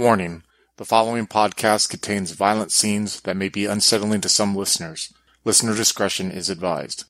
[0.00, 0.44] Warning:
[0.78, 5.12] The following podcast contains violent scenes that may be unsettling to some listeners.
[5.44, 7.04] Listener discretion is advised.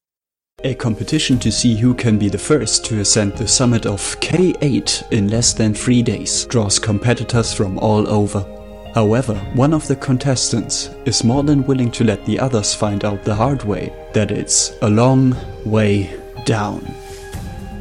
[0.65, 5.13] A competition to see who can be the first to ascend the summit of K8
[5.13, 8.45] in less than three days draws competitors from all over.
[8.93, 13.23] However, one of the contestants is more than willing to let the others find out
[13.23, 16.93] the hard way that it's a long way down.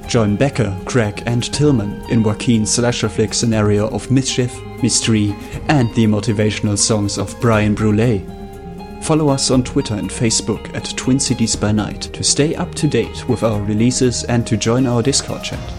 [0.07, 5.35] Join Becker, Craig, and Tillman in Joaquin's slasher flick scenario of mischief, mystery,
[5.67, 8.19] and the motivational songs of Brian Brule.
[9.01, 12.87] Follow us on Twitter and Facebook at Twin Cities by Night to stay up to
[12.87, 15.73] date with our releases and to join our Discord chat.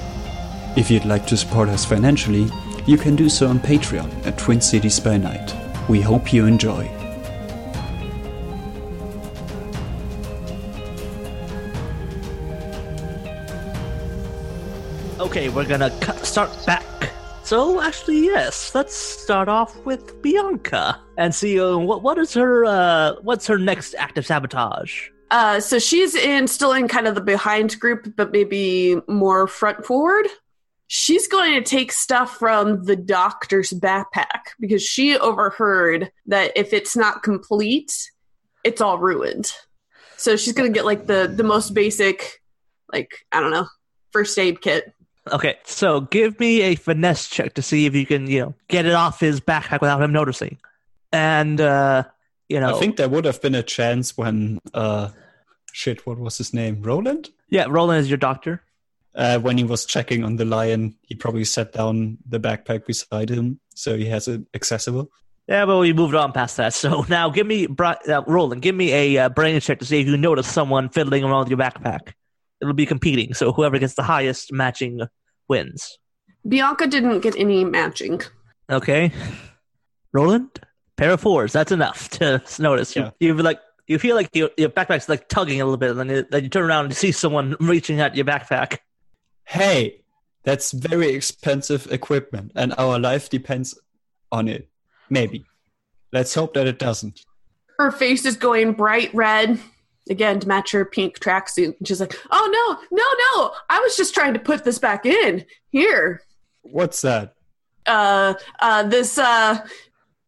[0.77, 2.49] If you'd like to support us financially,
[2.87, 5.55] you can do so on Patreon at Twin Cities by Night.
[5.89, 6.91] We hope you enjoy.
[15.21, 16.90] Okay, we're gonna cut, start back.
[17.51, 22.65] So actually, yes, let's start off with Bianca and see uh, what what is her
[22.65, 25.09] uh, what's her next act of sabotage.
[25.33, 29.85] Uh, so she's in still in kind of the behind group, but maybe more front
[29.85, 30.29] forward.
[30.87, 36.97] She's going to take stuff from the doctor's backpack because she overheard that if it's
[36.97, 38.13] not complete,
[38.63, 39.53] it's all ruined.
[40.17, 42.41] So she's going to get like the the most basic,
[42.93, 43.67] like I don't know,
[44.13, 44.95] first aid kit.
[45.31, 48.87] Okay, so give me a finesse check to see if you can you know get
[48.87, 50.59] it off his backpack without him noticing.
[51.13, 52.05] And uh,
[52.49, 55.11] you know, I think there would have been a chance when, uh,
[55.73, 56.83] shit, what was his name?
[56.83, 57.31] Roland?
[57.49, 58.63] yeah, Roland is your doctor.
[59.15, 63.29] Uh, when he was checking on the lion, he probably set down the backpack beside
[63.29, 65.11] him so he has it accessible.
[65.49, 66.75] Yeah, but we moved on past that.
[66.75, 70.07] So now give me, uh, Roland, give me a uh, brain check to see if
[70.07, 72.13] you notice someone fiddling around with your backpack.
[72.61, 75.01] It'll be competing, so whoever gets the highest matching
[75.49, 75.99] wins.
[76.47, 78.21] Bianca didn't get any matching.
[78.71, 79.13] Okay,
[80.13, 80.49] Roland,
[80.97, 81.53] pair of fours.
[81.53, 82.95] That's enough to notice.
[82.97, 83.11] You, Yeah.
[83.21, 85.99] you feel like you feel like your, your backpack's like tugging a little bit, and
[86.01, 88.79] then you, then you turn around and you see someone reaching at your backpack.
[89.45, 90.03] Hey,
[90.45, 93.79] that's very expensive equipment, and our life depends
[94.31, 94.69] on it.
[95.09, 95.45] Maybe.
[96.13, 97.21] Let's hope that it doesn't.
[97.79, 99.59] Her face is going bright red
[100.11, 101.79] again to match her pink tracksuit.
[101.79, 103.55] And she's like, "Oh no, no, no!
[103.71, 106.23] I was just trying to put this back in here.
[106.63, 107.35] What's that?
[107.87, 109.67] Uh, uh, this uh."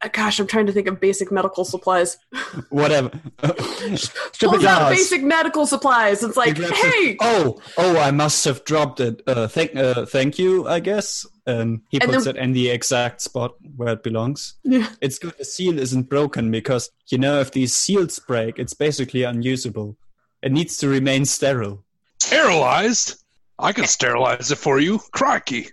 [0.02, 2.18] Uh, Gosh, I'm trying to think of basic medical supplies.
[2.70, 3.10] Whatever.
[3.42, 6.22] Pulls out basic medical supplies.
[6.22, 6.70] It's like, He hey,
[7.12, 7.16] it.
[7.20, 7.98] Oh, oh!
[7.98, 9.22] I must have dropped it.
[9.26, 10.66] Uh, thank, uh, thank you.
[10.68, 11.26] I guess.
[11.46, 14.54] And he And puts then- it in the exact spot where it belongs.
[14.62, 14.88] Yeah.
[15.00, 19.24] It's good the seal isn't broken because you know if these seals break, it's basically
[19.24, 19.96] unusable.
[20.42, 21.84] It needs to remain sterile.
[22.20, 23.16] Sterilized?
[23.58, 24.98] I can sterilize it for you.
[25.12, 25.68] Crikey.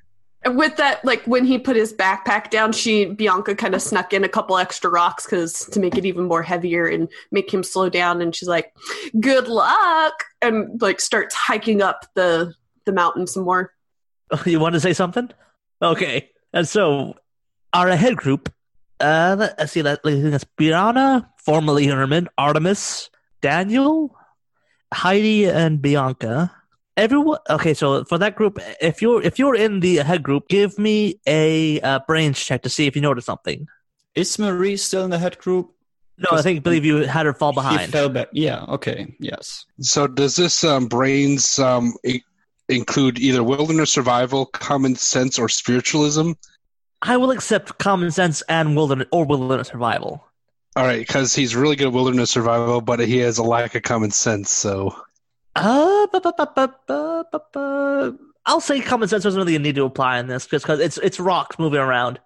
[0.46, 4.24] With that, like when he put his backpack down, she Bianca kind of snuck in
[4.24, 7.90] a couple extra rocks because to make it even more heavier and make him slow
[7.90, 8.22] down.
[8.22, 8.74] And she's like,
[9.20, 12.54] "Good luck," and like starts hiking up the
[12.86, 13.74] the mountain some more.
[14.46, 15.30] You want to say something?
[15.82, 16.30] Okay.
[16.54, 17.16] And so,
[17.74, 18.54] our head group,
[19.00, 23.10] uh, let- let's see, that think that's Brianna, formerly Herman, Artemis,
[23.42, 24.16] Daniel,
[24.94, 26.52] Heidi, and Bianca.
[27.00, 27.40] Everyone.
[27.50, 31.20] Okay, so for that group, if you're if you're in the head group, give me
[31.26, 33.68] a uh, brains check to see if you notice something.
[34.16, 35.72] Is Marie still in the head group?
[36.18, 37.92] No, I think believe you had her fall She behind.
[37.92, 38.28] fell back.
[38.34, 38.66] Yeah.
[38.66, 39.16] Okay.
[39.20, 39.66] Yes.
[39.80, 42.22] So does this um, brains um, i-
[42.68, 46.34] include either wilderness survival, common sense, or spiritualism?
[47.02, 50.26] I will accept common sense and wilderness or wilderness survival.
[50.76, 53.84] All right, because he's really good at wilderness survival, but he has a lack of
[53.84, 54.52] common sense.
[54.52, 54.94] So
[55.56, 59.76] Uh, bu- bu- bu- bu- bu- bu- bu- I'll say common sense doesn't really need
[59.76, 62.20] to apply in this just because it's it's rocks moving around.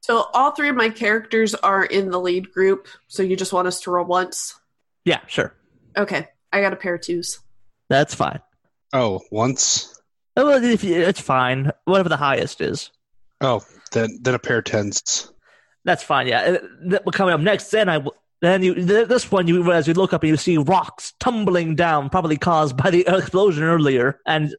[0.00, 2.88] So all three of my characters are in the lead group.
[3.08, 4.54] So you just want us to roll once?
[5.04, 5.54] Yeah, sure,
[5.96, 7.38] Okay, I got a pair of twos.
[7.88, 8.40] that's fine.
[8.92, 9.88] oh, once.
[10.36, 11.70] Uh, Well, if you, it's fine.
[11.84, 12.90] Whatever the highest is,
[13.40, 13.62] Oh,
[13.92, 15.30] then then a pair of tens.
[15.84, 16.26] that's fine.
[16.26, 18.14] Yeah, Uh, th- coming up next, then I will.
[18.42, 21.76] Then you th- this one you as you look up and you see rocks tumbling
[21.76, 24.54] down, probably caused by the explosion earlier, and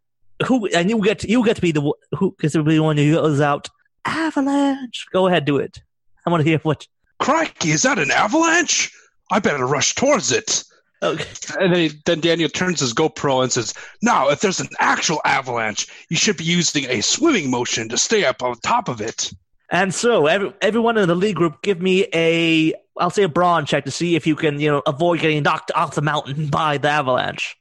[0.47, 2.83] who and you get you get to be the one- who gets to be the
[2.83, 3.69] one who goes out
[4.05, 5.05] avalanche.
[5.11, 5.81] Go ahead, do it.
[6.25, 6.87] I want to hear what.
[7.19, 8.91] Crikey, is that an avalanche?
[9.31, 10.63] I better rush towards it.
[11.01, 11.25] Okay.
[11.59, 15.19] And then, he, then Daniel turns his GoPro and says, "Now, if there's an actual
[15.25, 19.33] avalanche, you should be using a swimming motion to stay up on top of it."
[19.69, 23.65] And so, every, everyone in the league group, give me a, I'll say a brawn
[23.65, 26.77] check to see if you can, you know, avoid getting knocked off the mountain by
[26.77, 27.57] the avalanche.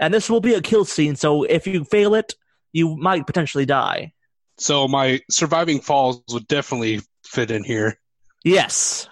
[0.00, 2.34] And this will be a kill scene, so if you fail it,
[2.72, 4.12] you might potentially die.
[4.58, 7.98] So my surviving falls would definitely fit in here.
[8.44, 9.08] Yes.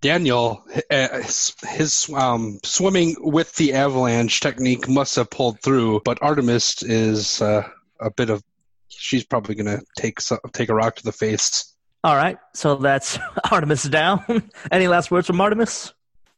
[0.00, 1.22] Daniel, uh,
[1.68, 7.68] his, um, swimming with the avalanche technique must have pulled through, but Artemis is uh,
[8.00, 8.42] a bit of.
[8.88, 10.18] She's probably going to take
[10.52, 11.69] take a rock to the face.
[12.02, 12.38] All right.
[12.54, 13.18] So that's
[13.50, 14.24] Artemis down.
[14.70, 15.92] Any last words from Artemis?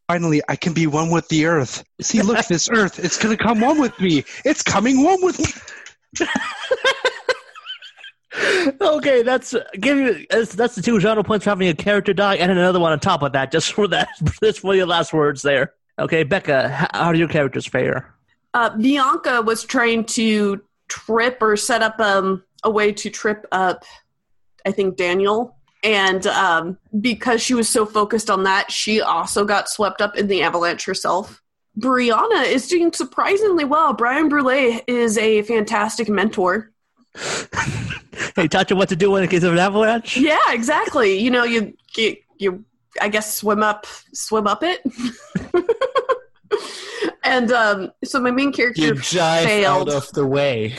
[0.08, 1.84] Finally, I can be one with the earth.
[2.00, 4.24] See, look, this earth, it's going to come one with me.
[4.44, 6.26] It's coming one with me.
[8.80, 12.36] okay, that's give you that's, that's the two genre points for having a character die,
[12.36, 14.08] and another one on top of that, just for that.
[14.42, 15.72] Just for your last words there.
[15.98, 18.14] Okay, Becca, how do your characters fare?
[18.54, 23.84] Uh, Bianca was trying to trip or set up um, a way to trip up,
[24.66, 25.56] I think, Daniel.
[25.84, 30.28] And um, because she was so focused on that, she also got swept up in
[30.28, 31.42] the avalanche herself.
[31.78, 33.92] Brianna is doing surprisingly well.
[33.92, 36.70] Brian Brule is a fantastic mentor.
[38.36, 40.16] Hey, taught you what to do in case of an avalanche.
[40.16, 41.18] Yeah, exactly.
[41.18, 42.64] You know, you you, you
[43.00, 44.80] I guess swim up swim up it.
[47.24, 49.88] and um, so my main character You jive failed.
[49.90, 50.74] out of the way.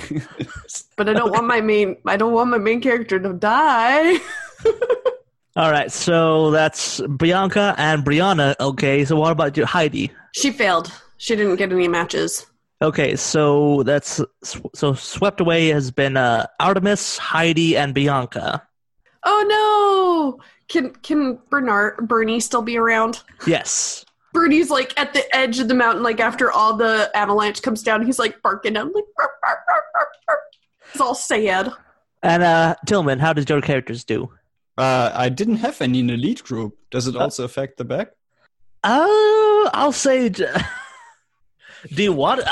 [0.98, 4.18] but I don't want my main I don't want my main character to die.
[5.56, 8.56] All right, so that's Bianca and Brianna.
[8.60, 10.12] Okay, so what about you, Heidi?
[10.34, 10.92] She failed.
[11.18, 12.48] She didn't get any matches.
[12.82, 14.20] Okay, so that's
[14.74, 18.68] so swept away has been uh, Artemis, Heidi, and Bianca.
[19.24, 20.44] Oh no!
[20.68, 23.22] Can can Bernard Bernie still be around?
[23.46, 24.06] Yes.
[24.34, 28.06] Bernie's like at the edge of the mountain, like after all the avalanche comes down,
[28.06, 28.76] he's like barking.
[28.76, 29.04] I'm like,
[30.92, 31.72] it's all sad.
[32.24, 34.30] And uh, Tillman, how did your characters do?
[34.78, 36.76] uh, I didn't have any in the lead group.
[36.90, 38.10] Does it also affect the back?
[38.84, 40.30] Uh, I'll say.
[40.30, 40.48] j-
[41.94, 42.42] Do you want?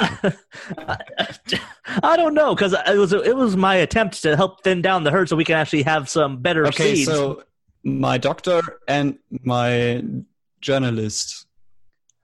[2.04, 5.12] I don't know because it was it was my attempt to help thin down the
[5.12, 7.10] herd so we can actually have some better Okay, seeds.
[7.10, 7.44] so
[7.84, 10.04] my doctor and my
[10.60, 11.48] journalist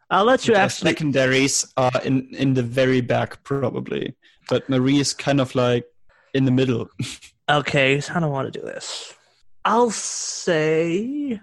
[0.10, 0.92] I'll let you actually.
[0.92, 4.16] secondaries are in in the very back probably,
[4.50, 5.86] but Marie is kind of like
[6.34, 6.90] in the middle.
[7.50, 9.14] Okay, so I don't want to do this.
[9.64, 11.40] I'll say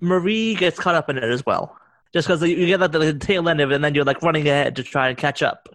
[0.00, 1.74] Marie gets caught up in it as well,
[2.12, 4.46] just because you get like the tail end of it, and then you're like running
[4.46, 5.68] ahead to try and catch up.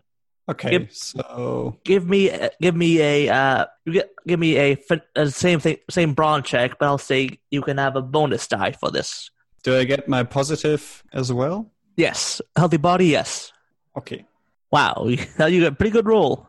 [0.50, 0.88] Okay, Yep.
[0.92, 2.30] so Give me,
[2.62, 4.78] give me a, uh, you get, give me a,
[5.16, 8.74] uh, same thing, same brawn check, but I'll say you can have a bonus die
[8.74, 9.32] for this.
[9.64, 11.72] do I get my positive as well?
[12.02, 13.54] Yes, healthy body, yes.
[13.96, 14.26] Okay.
[14.72, 15.18] Wow, you
[15.48, 16.48] you get a pretty good roll.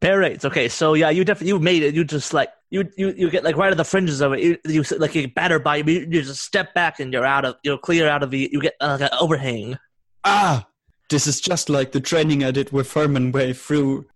[0.00, 0.44] Pair rates.
[0.44, 1.94] Okay, so yeah, you definitely you made it.
[1.94, 4.40] You just like you you you get like right at the fringes of it.
[4.40, 5.84] You, you like you get battered by you.
[5.84, 8.48] You just step back and you're out of you're clear out of the.
[8.50, 9.78] You get uh, like an overhang.
[10.24, 10.66] Ah,
[11.10, 14.06] this is just like the training I did with Furman way through.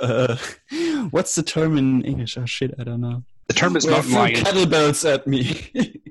[0.00, 0.36] Uh,
[1.10, 2.38] what's the term in English?
[2.38, 3.22] Oh shit, I don't know.
[3.48, 4.34] The term is Well, mountain threw lion.
[4.44, 5.42] kettlebells at me.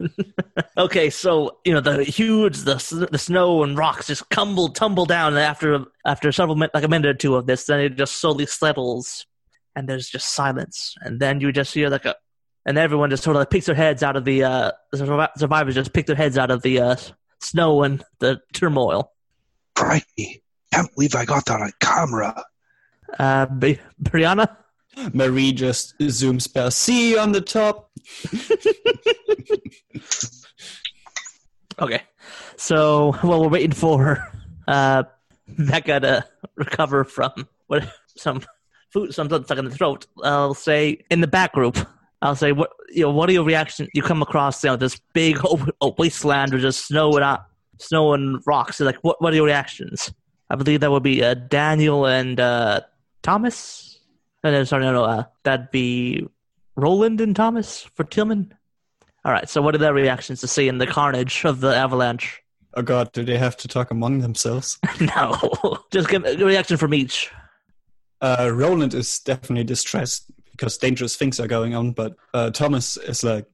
[0.76, 5.32] Okay, so you know the huge the the snow and rocks just tumble tumble down
[5.32, 7.64] and after after several like a minute or two of this.
[7.64, 9.26] Then it just slowly settles,
[9.74, 10.94] and there's just silence.
[11.00, 12.14] And then you just hear like a,
[12.64, 15.74] and everyone just sort of like picks their heads out of the uh the survivors
[15.74, 16.96] just pick their heads out of the uh
[17.40, 19.12] snow and the turmoil.
[19.74, 20.42] Crikey.
[20.72, 22.44] Can't believe I got that on camera.
[23.18, 24.54] Uh, B- Brianna.
[25.12, 26.88] Marie just zooms past.
[26.88, 27.90] You on the top.
[31.80, 32.02] Okay,
[32.56, 34.26] so while we're waiting for
[34.66, 35.04] uh
[35.46, 36.24] Becca to
[36.56, 37.30] recover from
[37.68, 38.42] what some
[38.92, 41.78] food something stuck in the throat, I'll say in the back group.
[42.20, 43.10] I'll say what you know.
[43.12, 43.88] What are your reactions?
[43.94, 47.38] You come across you know this big o- o- wasteland with just snow and uh,
[47.78, 48.80] snow and rocks.
[48.80, 49.22] Like what?
[49.22, 50.12] What are your reactions?
[50.50, 52.80] I believe that would be uh, Daniel and uh,
[53.22, 53.97] Thomas.
[54.44, 55.04] Uh, no, sorry, no, no.
[55.04, 56.26] Uh, that'd be
[56.76, 58.54] Roland and Thomas for Tillman.
[59.24, 59.48] All right.
[59.48, 62.42] So, what are their reactions to seeing the carnage of the avalanche?
[62.74, 64.78] Oh god, do they have to talk among themselves?
[65.00, 67.30] no, just give a reaction from each.
[68.20, 73.24] Uh, Roland is definitely distressed because dangerous things are going on, but uh, Thomas is
[73.24, 73.46] like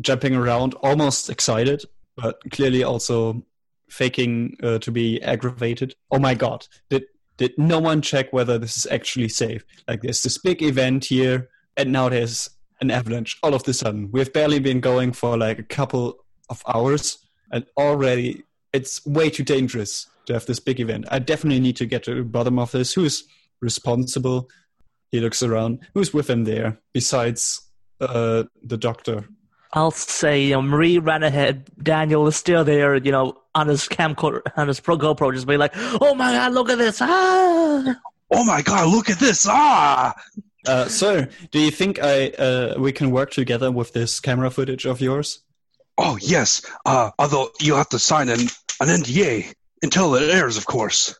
[0.00, 1.84] jumping around, almost excited,
[2.16, 3.44] but clearly also
[3.90, 5.94] faking uh, to be aggravated.
[6.10, 7.04] Oh my god, did
[7.36, 9.64] did no one check whether this is actually safe?
[9.88, 12.50] Like there's this big event here, and now there's
[12.80, 14.10] an avalanche all of a sudden.
[14.12, 17.18] We've barely been going for like a couple of hours,
[17.50, 21.06] and already it's way too dangerous to have this big event.
[21.10, 22.92] I definitely need to get to the bottom of this.
[22.92, 23.24] Who's
[23.60, 24.48] responsible?
[25.10, 25.80] He looks around.
[25.94, 27.60] Who's with him there besides
[28.00, 29.28] uh, the doctor?
[29.74, 31.68] I'll say, you know, Marie ran ahead.
[31.82, 35.56] Daniel is still there, you know, on his camcorder, on his pro GoPro, just be
[35.56, 37.96] like, "Oh my god, look at this!" Ah!
[38.30, 39.46] Oh my god, look at this!
[39.48, 40.14] Ah!
[40.66, 44.86] Uh, sir, do you think I uh, we can work together with this camera footage
[44.86, 45.40] of yours?
[45.98, 46.62] Oh yes.
[46.86, 48.40] Uh, although you'll have to sign an
[48.80, 49.52] an NDA
[49.82, 51.18] until it airs, of course.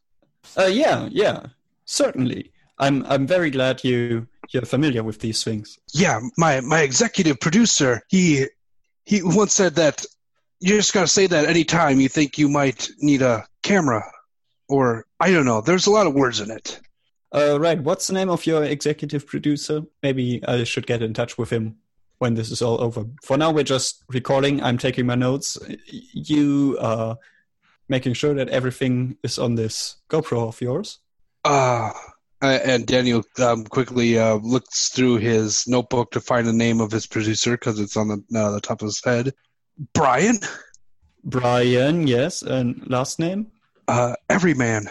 [0.56, 1.46] Uh, yeah, yeah,
[1.84, 2.52] certainly.
[2.78, 5.78] I'm I'm very glad you you're familiar with these things.
[5.92, 8.46] Yeah, my my executive producer, he
[9.04, 10.06] he once said that
[10.60, 14.04] you just gotta say that anytime you think you might need a camera,
[14.68, 15.60] or I don't know.
[15.60, 16.80] There's a lot of words in it.
[17.34, 17.80] Uh, right.
[17.80, 19.82] What's the name of your executive producer?
[20.02, 21.76] Maybe I should get in touch with him
[22.18, 23.04] when this is all over.
[23.24, 24.62] For now, we're just recording.
[24.62, 25.58] I'm taking my notes.
[26.12, 27.18] You are
[27.88, 31.00] making sure that everything is on this GoPro of yours.
[31.44, 31.90] Uh,
[32.44, 37.06] and Daniel um, quickly uh, looks through his notebook to find the name of his
[37.06, 39.32] producer because it's on the, uh, the top of his head.
[39.92, 40.38] Brian,
[41.24, 42.42] Brian, yes.
[42.42, 43.48] And last name?
[43.88, 44.86] uh, Everyman.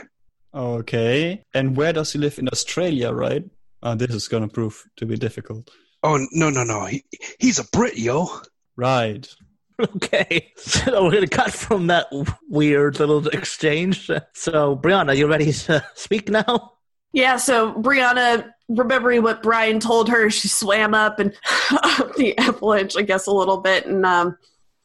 [0.53, 1.43] Okay.
[1.53, 2.37] And where does he live?
[2.39, 3.43] In Australia, right?
[3.81, 5.69] Uh, this is going to prove to be difficult.
[6.03, 7.03] Oh no no no, he,
[7.39, 8.27] he's a Brit, yo.
[8.75, 9.27] Right.
[9.79, 12.05] Okay, so we're gonna cut from that
[12.47, 14.07] weird little exchange.
[14.33, 16.73] So, Brianna, are you ready to speak now?
[17.13, 21.33] Yeah, so Brianna, remembering what Brian told her, she swam up and
[21.71, 23.85] up the avalanche, I guess, a little bit.
[23.85, 24.37] And um,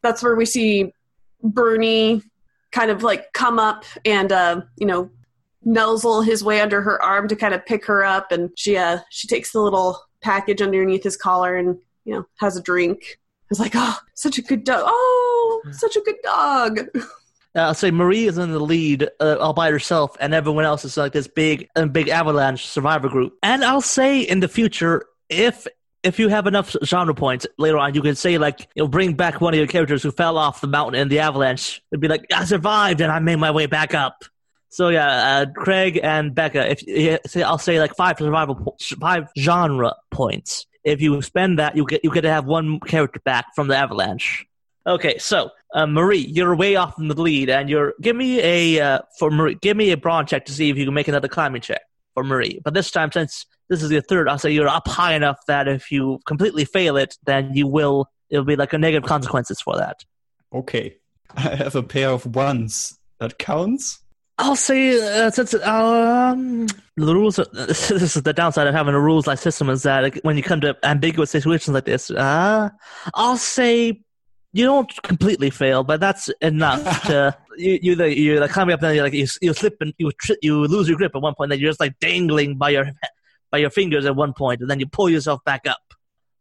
[0.02, 0.92] that's where we see
[1.42, 2.22] Bernie
[2.70, 5.10] kind of like come up and, uh, you know,
[5.64, 8.30] nuzzle his way under her arm to kind of pick her up.
[8.30, 12.58] And she, uh, she takes the little package underneath his collar and, you know, has
[12.58, 13.18] a drink.
[13.50, 14.82] It's like, oh, such a good dog.
[14.84, 16.80] Oh, such a good dog.
[17.54, 20.84] Uh, I'll say Marie is in the lead uh, all by herself, and everyone else
[20.84, 23.36] is like this big, uh, big avalanche survivor group.
[23.42, 25.66] And I'll say in the future, if
[26.02, 29.40] if you have enough genre points later on, you can say like you'll bring back
[29.40, 31.82] one of your characters who fell off the mountain in the avalanche.
[31.90, 34.24] It'd be like I survived and I made my way back up.
[34.68, 36.76] So yeah, uh, Craig and Becca.
[36.86, 40.66] If I'll say like five survival, po- five genre points.
[40.84, 43.76] If you spend that, you get you get to have one character back from the
[43.76, 44.46] avalanche.
[44.86, 48.80] Okay, so uh, Marie, you're way off in the lead, and you're give me a
[48.80, 51.28] uh, for Marie, give me a brawn check to see if you can make another
[51.28, 51.82] climbing check
[52.14, 52.60] for Marie.
[52.64, 55.68] But this time, since this is your third, I'll say you're up high enough that
[55.68, 58.06] if you completely fail it, then you will.
[58.30, 60.04] It'll be like a negative consequences for that.
[60.52, 60.96] Okay.
[61.34, 62.98] I have a pair of ones.
[63.20, 64.00] That counts?
[64.38, 67.38] I'll say uh, since um, the rules.
[67.38, 70.42] Are, this is the downside of having a rules like system is that when you
[70.42, 72.70] come to ambiguous situations like this, uh,
[73.14, 74.00] I'll say
[74.52, 77.78] you don't completely fail, but that's enough to you.
[77.82, 80.36] You the, you're like climbing up and you're like you, you slip and you tri-
[80.42, 81.50] you lose your grip at one point.
[81.50, 82.86] Then you're just like dangling by your
[83.50, 85.80] by your fingers at one point, and then you pull yourself back up.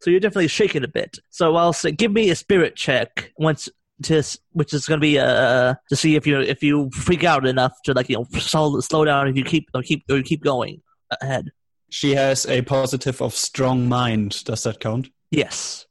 [0.02, 1.18] So you're definitely shaking a bit.
[1.32, 3.68] So I'll say, give me a spirit check once
[4.04, 7.48] to which is going to be uh to see if you if you freak out
[7.48, 10.44] enough to like you know slow, slow down if you keep or keep or keep
[10.44, 10.82] going
[11.22, 11.52] ahead.
[11.90, 14.44] She has a positive of strong mind.
[14.44, 15.10] Does that count?
[15.32, 15.86] Yes.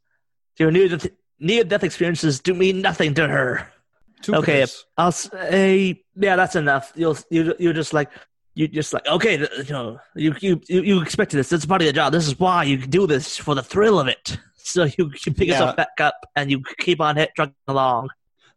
[0.59, 1.07] Your near death,
[1.39, 3.69] near death experiences do mean nothing to her.
[4.23, 4.85] Two Okay, pairs.
[4.97, 6.93] I'll say yeah, that's enough.
[6.97, 8.11] You'll you you're just like
[8.55, 11.51] you just like okay, you know you you you, you expected this.
[11.51, 12.13] This is part of the job.
[12.13, 14.39] This is why you do this for the thrill of it.
[14.69, 15.53] So you, you pick Yeah.
[15.61, 18.09] yourself back up and you keep on hit, trucking along.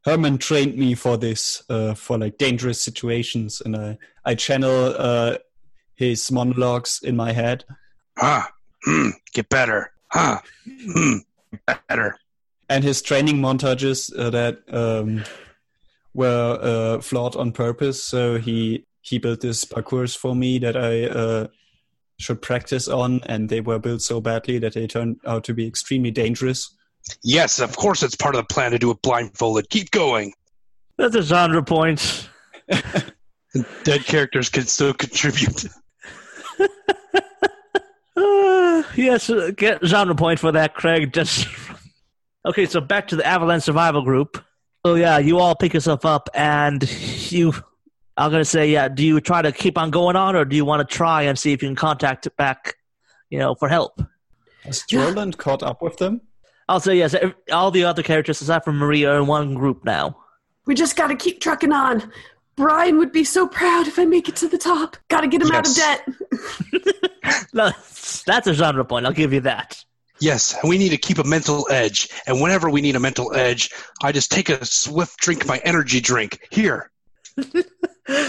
[0.05, 5.37] Herman trained me for this, uh, for like dangerous situations, and I I channel uh,
[5.93, 7.63] his monologues in my head.
[8.17, 8.41] Huh.
[8.85, 9.09] Hmm.
[9.35, 9.91] Get better.
[10.11, 10.39] Huh.
[10.65, 11.17] Hmm.
[11.67, 12.17] Get better.
[12.69, 15.23] And his training montages uh, that um,
[16.13, 18.03] were uh, flawed on purpose.
[18.03, 21.47] So he he built this parcours for me that I uh,
[22.19, 25.67] should practice on, and they were built so badly that they turned out to be
[25.67, 26.75] extremely dangerous.
[27.23, 29.69] Yes, of course it's part of the plan to do it blindfolded.
[29.69, 30.33] Keep going.
[30.97, 32.29] That's a genre point.
[33.83, 35.65] Dead characters can still contribute.
[38.15, 41.13] Uh, yes, uh, get genre point for that, Craig.
[41.13, 41.47] Just
[42.45, 42.65] okay.
[42.65, 44.43] So back to the Avalanche Survival Group.
[44.85, 46.83] So yeah, you all pick yourself up, and
[47.31, 47.53] you.
[48.17, 48.89] I'm gonna say, yeah.
[48.89, 51.39] Do you try to keep on going on, or do you want to try and
[51.39, 52.75] see if you can contact back,
[53.29, 54.01] you know, for help?
[54.63, 56.21] Has Jorland caught up with them?
[56.67, 57.15] I'll say yes.
[57.51, 60.17] All the other characters, aside from Maria, are in one group now.
[60.65, 62.11] We just got to keep trucking on.
[62.55, 64.97] Brian would be so proud if I make it to the top.
[65.07, 66.07] Got to get him out of debt.
[67.53, 67.71] No,
[68.25, 69.05] that's a genre point.
[69.05, 69.83] I'll give you that.
[70.21, 72.09] Yes, we need to keep a mental edge.
[72.27, 73.69] And whenever we need a mental edge,
[74.03, 76.39] I just take a swift drink of my energy drink.
[76.51, 76.91] Here.
[77.37, 77.63] I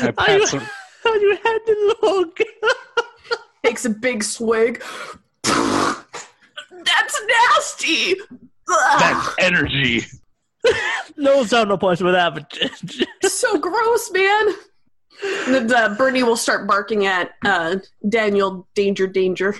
[0.06, 0.61] Are pat you, some-
[1.04, 2.38] are you hand in log?
[3.64, 4.82] Takes a big swig.
[5.42, 8.14] That's nasty.
[8.66, 10.04] That's energy.
[11.16, 14.49] no genre points for that, but so gross, man.
[15.49, 17.76] And uh, Bernie will start barking at uh,
[18.09, 18.66] Daniel.
[18.75, 19.54] Danger, danger.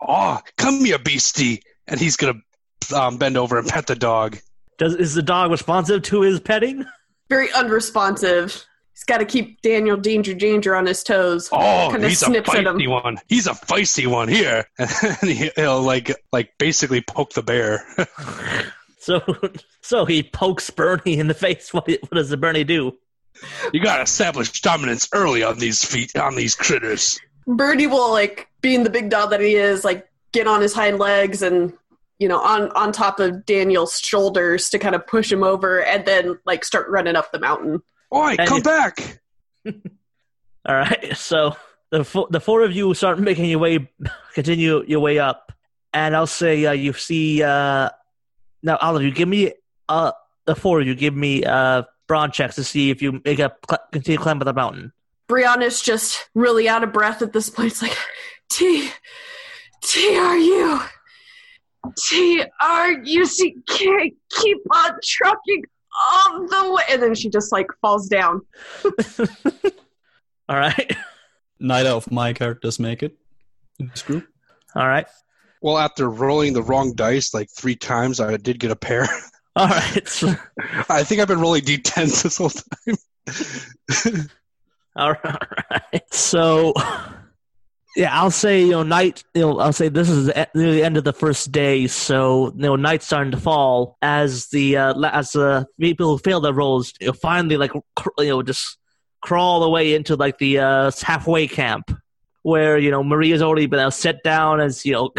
[0.00, 1.62] Oh, come here, beastie.
[1.86, 2.42] And he's going
[2.88, 4.38] to um, bend over and pet the dog.
[4.78, 6.84] Does is the dog responsive to his petting?
[7.28, 8.64] Very unresponsive.
[8.94, 11.48] He's got to keep Daniel Danger Danger on his toes.
[11.52, 12.76] Oh, Kinda he's a snips at him.
[12.78, 13.18] feisty one.
[13.28, 17.84] He's a feisty one here, and he- he'll like like basically poke the bear.
[19.00, 19.20] So
[19.80, 21.72] so he pokes Bernie in the face.
[21.72, 22.98] What, what does the Bernie do?
[23.72, 27.18] you gotta establish dominance early on these feet on these critters.
[27.48, 30.98] Birdie will like, being the big dog that he is, like get on his hind
[30.98, 31.72] legs and
[32.18, 36.04] you know on on top of Daniel's shoulders to kind of push him over, and
[36.04, 37.82] then like start running up the mountain.
[38.14, 39.20] Oi, And come you- back!
[40.66, 41.16] All right.
[41.16, 41.56] So
[41.90, 43.88] the fo- the four of you start making your way,
[44.34, 45.52] continue your way up,
[45.92, 47.42] and I'll say uh, you see.
[47.42, 47.90] Uh,
[48.62, 49.52] now, all of you, give me
[49.88, 50.10] uh
[50.44, 53.54] the four of you, give me uh brawn checks to see if you make a
[53.68, 54.92] cl- continue climbing the mountain.
[55.28, 57.72] Brianna's just really out of breath at this point.
[57.72, 57.96] It's like,
[58.48, 58.90] T,
[59.82, 60.80] T, are you?
[61.98, 63.26] T, are you?
[63.26, 65.64] She can't keep on trucking
[66.06, 66.82] all the way.
[66.90, 68.40] And then she just like falls down.
[70.48, 70.96] All right.
[71.60, 73.16] Neither of my characters make it
[73.78, 74.26] in this group.
[74.74, 75.06] All right.
[75.60, 79.08] Well, after rolling the wrong dice like three times, I did get a pair.
[79.56, 80.22] All right.
[80.88, 84.28] I think I've been rolling d10s this whole time.
[84.98, 86.02] all right.
[86.12, 86.74] So,
[87.96, 89.24] yeah, I'll say you know night.
[89.34, 92.52] You know, I'll say this is e- near the end of the first day, so
[92.54, 96.52] you know night's starting to fall as the uh, as the people who fail their
[96.52, 98.78] roles you know, finally like cr- you know just
[99.20, 101.90] crawl away into like the uh, halfway camp
[102.42, 105.10] where you know Maria's already been uh, set down as you know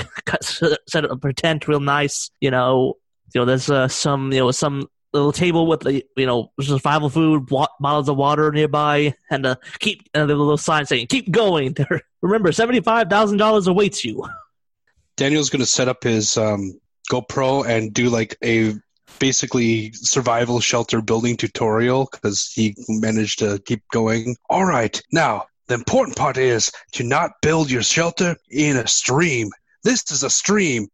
[0.87, 2.31] set up tent real nice.
[2.41, 2.95] You know,
[3.33, 7.09] you know there's uh, some you know some little table with the you know survival
[7.09, 7.47] food,
[7.79, 11.75] bottles of water nearby, and uh, keep and the little sign saying "keep going."
[12.21, 14.23] Remember, seventy five thousand dollars awaits you.
[15.17, 16.79] Daniel's going to set up his um,
[17.11, 18.73] GoPro and do like a
[19.19, 24.37] basically survival shelter building tutorial because he managed to keep going.
[24.49, 29.49] All right, now the important part is to not build your shelter in a stream.
[29.83, 30.87] This is a stream,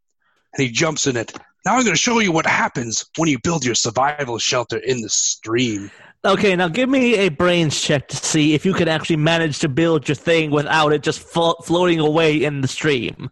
[0.56, 1.32] and he jumps in it.
[1.64, 5.00] Now I'm going to show you what happens when you build your survival shelter in
[5.00, 5.90] the stream.
[6.24, 9.68] Okay, now give me a brains check to see if you can actually manage to
[9.68, 13.30] build your thing without it just flo- floating away in the stream.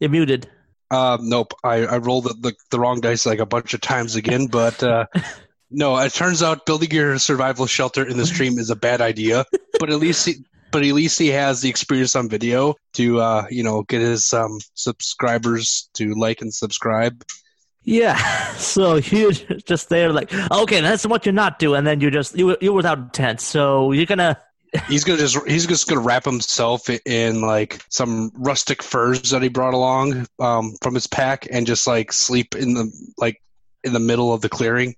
[0.00, 0.48] You're muted.
[0.90, 4.14] Um, nope, I, I rolled the, the, the wrong dice like a bunch of times
[4.14, 5.06] again, but uh,
[5.70, 9.44] no, it turns out building your survival shelter in the stream is a bad idea.
[9.80, 10.28] But at least
[10.72, 14.32] but at least he has the experience on video to uh, you know get his
[14.32, 17.24] um, subscribers to like and subscribe.
[17.84, 18.16] Yeah,
[18.56, 21.78] so you're just there, like, okay, that's what you're not doing.
[21.78, 24.38] And then you're just you you without intent, so you're gonna
[24.88, 29.48] He's gonna just he's just gonna wrap himself in like some rustic furs that he
[29.48, 33.42] brought along um, from his pack and just like sleep in the like
[33.84, 34.94] in the middle of the clearing.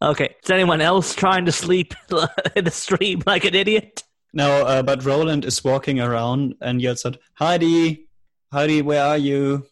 [0.00, 0.36] okay.
[0.44, 1.94] Is anyone else trying to sleep
[2.54, 4.04] in the stream like an idiot?
[4.32, 8.06] No, uh, but Roland is walking around and yells out, Heidi,
[8.52, 9.66] Heidi, where are you?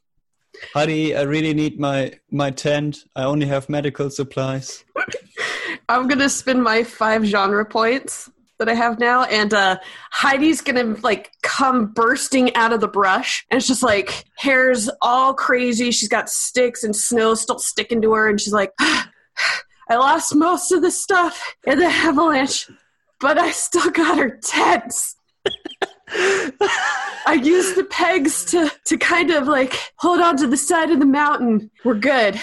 [0.74, 3.04] Heidi, I really need my, my tent.
[3.14, 4.84] I only have medical supplies.
[5.88, 9.78] I'm gonna spend my five genre points that I have now, and uh,
[10.10, 15.32] Heidi's gonna like come bursting out of the brush, and it's just like hair's all
[15.32, 15.90] crazy.
[15.90, 20.72] She's got sticks and snow still sticking to her, and she's like, "I lost most
[20.72, 22.68] of the stuff in the avalanche,
[23.20, 25.16] but I still got her tense.
[26.10, 31.00] I used the pegs to to kind of like hold on to the side of
[31.00, 31.70] the mountain.
[31.84, 32.40] We're good.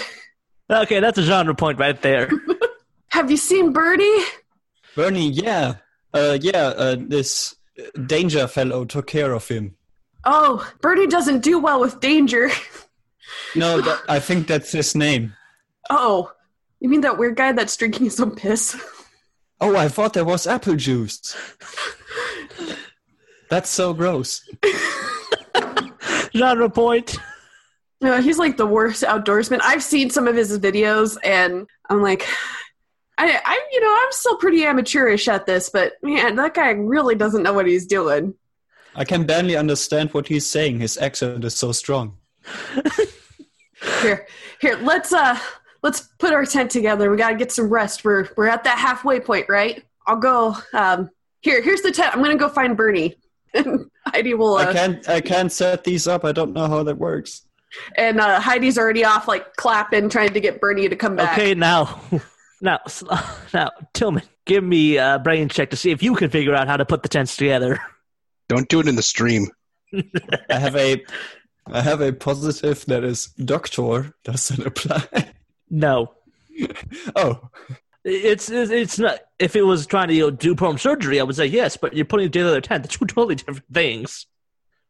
[0.70, 2.30] Okay, that's a genre point right there.
[3.10, 4.24] Have you seen Bernie?
[4.96, 5.76] Bernie, yeah.
[6.14, 7.56] Uh, yeah, uh, this
[8.06, 9.76] danger fellow took care of him.
[10.24, 12.50] Oh, Bernie doesn't do well with danger.
[13.56, 15.34] No, that, I think that's his name.
[15.90, 16.32] Oh,
[16.80, 18.76] you mean that weird guy that's drinking his own piss?
[19.62, 21.36] Oh, I thought there was apple juice.
[23.50, 24.42] That's so gross.
[26.36, 27.18] genre point.
[28.02, 29.60] No, he's like the worst outdoorsman.
[29.64, 32.28] I've seen some of his videos, and I'm like,
[33.18, 37.16] I, I, you know, I'm still pretty amateurish at this, but man, that guy really
[37.16, 38.34] doesn't know what he's doing.
[38.96, 40.80] I can barely understand what he's saying.
[40.80, 42.18] His accent is so strong.
[44.02, 44.26] Here,
[44.62, 45.38] here, let's uh,
[45.86, 47.12] let's put our tent together.
[47.12, 48.04] We gotta get some rest.
[48.04, 49.84] We're we're at that halfway point, right?
[50.08, 50.58] I'll go.
[50.74, 51.10] Um,
[51.42, 52.16] here, here's the tent.
[52.16, 53.16] I'm gonna go find Bernie.
[54.08, 54.58] Heidi will.
[54.58, 55.08] I Uh, can't.
[55.10, 56.26] I can't set these up.
[56.26, 57.46] I don't know how that works.
[57.98, 61.38] and uh, Heidi's already off, like clapping, trying to get Bernie to come back.
[61.38, 62.02] Okay, now,
[62.62, 62.80] now,
[63.54, 66.78] now, Tillman, give me a brain check to see if you can figure out how
[66.78, 67.80] to put the tents together.
[68.50, 69.48] Don't do it in the stream.
[69.94, 71.04] I have a.
[71.72, 74.14] I have a positive that is doctor.
[74.24, 75.32] doesn't apply?
[75.70, 76.14] No.
[77.16, 77.50] Oh,
[78.06, 79.20] It's, it's it's not.
[79.40, 81.76] If it was trying to you know, do perm surgery, I would say yes.
[81.76, 82.84] But you're putting it together a tent.
[82.84, 84.26] They're two totally different things.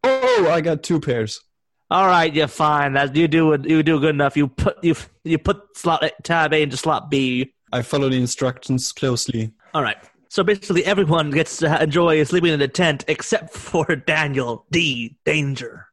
[0.03, 1.41] oh, I got two pairs.
[1.89, 2.93] All right, you're fine.
[2.93, 4.35] That you do you do good enough.
[4.37, 7.53] You put you you put slot tab A into slot B.
[7.71, 9.51] I follow the instructions closely.
[9.73, 9.97] All right.
[10.29, 15.15] So basically, everyone gets to enjoy sleeping in a tent except for Daniel D.
[15.25, 15.87] Danger.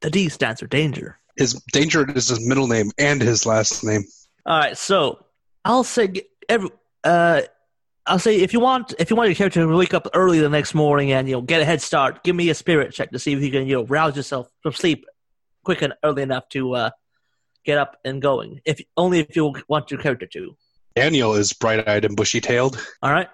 [0.00, 1.18] The D stands for danger.
[1.36, 4.04] His danger is his middle name and his last name.
[4.44, 4.76] All right.
[4.76, 5.24] So
[5.64, 6.70] I'll say every
[7.04, 7.42] uh.
[8.08, 10.48] I'll say if you want if you want your character to wake up early the
[10.48, 13.18] next morning and you know get a head start, give me a spirit check to
[13.18, 15.06] see if you can you know rouse yourself from sleep
[15.64, 16.90] quick and early enough to uh,
[17.64, 18.60] get up and going.
[18.64, 20.56] If only if you want your character to.
[20.94, 22.80] Daniel is bright eyed and bushy tailed.
[23.02, 23.28] All right.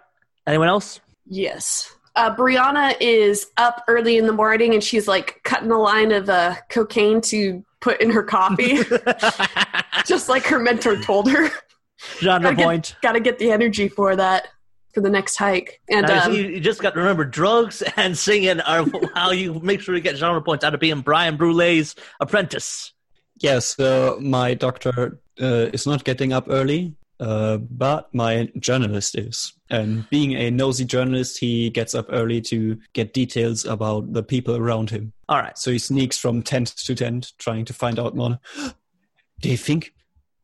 [0.46, 1.00] Anyone else?
[1.26, 1.94] Yes.
[2.14, 6.29] Uh, Brianna is up early in the morning and she's like cutting a line of
[6.29, 8.79] uh, cocaine to put in her coffee,
[10.07, 11.51] just like her mentor told her.
[12.20, 12.96] Genre Gotta get- point.
[13.03, 14.48] Got to get the energy for that
[14.92, 15.81] for the next hike.
[15.88, 19.55] And Now, um, you, you just got to remember drugs and singing are how you
[19.61, 22.92] make sure you get genre points out of being Brian Brule's apprentice.
[23.40, 29.52] Yes, so my doctor uh, is not getting up early, uh, but my journalist is.
[29.70, 34.56] And being a nosy journalist, he gets up early to get details about the people
[34.56, 35.12] around him.
[35.28, 35.56] All right.
[35.56, 38.40] So he sneaks from tent to tent, trying to find out more.
[39.40, 39.94] Do you think?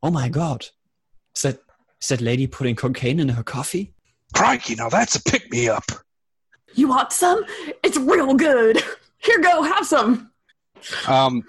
[0.01, 0.67] Oh my god!
[1.35, 1.59] Is that
[2.01, 3.93] is that lady putting cocaine in her coffee?
[4.33, 5.83] Crikey, now that's a pick me up.
[6.75, 7.43] you want some?
[7.83, 8.81] It's real good.
[9.17, 10.31] Here, go have some.
[11.07, 11.43] Um,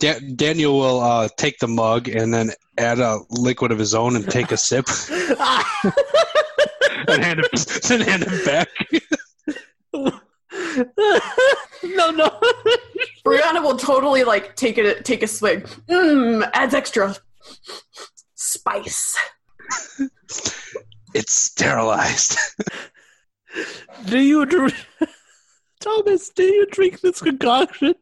[0.00, 4.16] Da- Daniel will uh, take the mug and then add a liquid of his own
[4.16, 4.86] and take a sip
[7.08, 7.46] and hand him,
[7.88, 8.68] then hand it back.
[11.84, 12.40] no, no.
[13.24, 15.66] Brianna will totally like take it, take a swig.
[15.88, 17.14] Mmm, adds extra
[18.34, 19.16] spice.
[21.14, 22.38] It's sterilized.
[24.06, 24.74] do you drink,
[25.80, 26.30] Thomas?
[26.30, 27.94] Do you drink this concoction?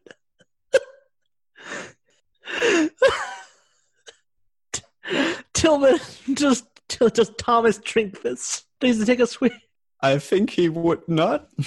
[5.70, 5.98] Tillman,
[6.34, 6.66] just
[7.14, 8.64] just Thomas drink this.
[8.80, 9.52] Does he take a swig?
[10.00, 11.48] I think he would not.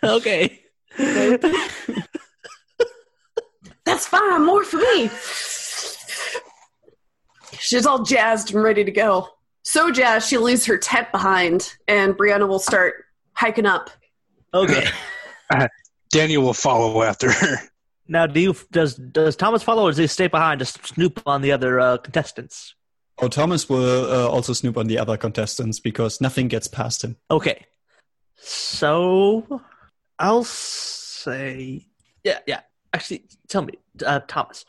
[0.00, 0.60] Okay.
[3.84, 4.46] That's fine.
[4.46, 5.10] More for me.
[7.58, 9.28] She's all jazzed and ready to go.
[9.64, 13.90] So jazzed, she leaves her tent behind, and Brianna will start hiking up.
[14.54, 14.86] Okay.
[16.12, 17.56] Daniel will follow after her.
[18.06, 21.42] Now, do you does does Thomas follow, or does he stay behind to snoop on
[21.42, 22.76] the other uh, contestants?
[23.20, 27.16] Oh, Thomas will uh, also snoop on the other contestants because nothing gets past him.
[27.30, 27.66] Okay.
[28.36, 29.60] So
[30.18, 31.86] I'll say,
[32.22, 32.60] yeah, yeah.
[32.92, 33.74] Actually, tell me,
[34.06, 34.64] uh, Thomas.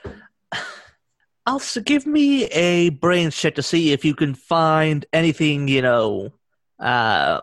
[1.46, 5.82] I'll s- give me a brain check to see if you can find anything, you
[5.82, 6.32] know,
[6.80, 7.42] uh,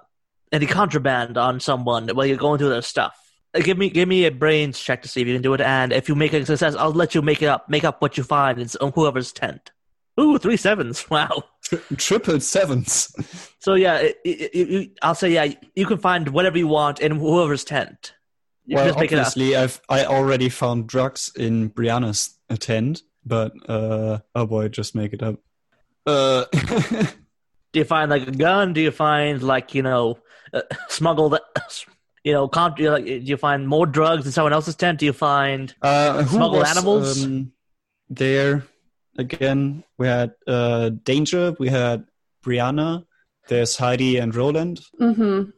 [0.52, 3.16] any contraband on someone while you're going through their stuff.
[3.54, 5.60] Uh, Give me, give me a brains check to see if you can do it,
[5.60, 8.16] and if you make a success, I'll let you make it up, make up what
[8.18, 9.70] you find in whoever's tent.
[10.18, 11.06] Ooh, three sevens!
[11.10, 11.44] Wow.
[11.62, 13.14] Tri- triple sevens.
[13.58, 15.52] So yeah, it, it, it, I'll say yeah.
[15.74, 18.14] You can find whatever you want in whoever's tent.
[18.64, 19.26] You well, just make it up.
[19.26, 25.12] obviously, I've I already found drugs in Brianna's tent, but uh, oh boy, just make
[25.12, 25.40] it up.
[26.06, 26.44] Uh,
[27.72, 28.72] Do you find like a gun?
[28.72, 30.18] Do you find like you know
[30.54, 31.38] uh, smuggled?
[32.24, 34.98] You know, you, like, do you find more drugs in someone else's tent?
[34.98, 37.24] Do you find uh, Smuggled was, animals?
[37.24, 37.52] Um,
[38.08, 38.64] there
[39.18, 42.04] again, we had uh, Danger, we had
[42.44, 43.04] Brianna.
[43.48, 45.50] There's Heidi and Roland, Mm-hmm.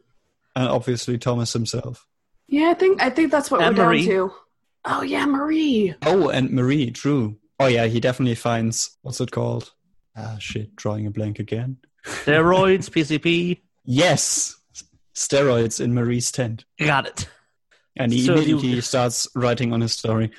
[0.55, 2.05] and obviously Thomas himself.
[2.47, 4.05] Yeah, I think I think that's what And we're Marie.
[4.05, 4.33] down to.
[4.85, 5.95] Oh yeah, Marie.
[6.05, 7.37] Oh, and Marie, true.
[7.59, 9.71] Oh yeah, he definitely finds what's it called?
[10.15, 11.77] Ah, shit, drawing a blank again.
[12.05, 13.59] steroids, PCP?
[13.85, 14.55] Yes,
[15.15, 16.65] steroids in Marie's tent.
[16.79, 17.29] Got it.
[17.95, 20.31] And he So you- immediately starts writing on his story.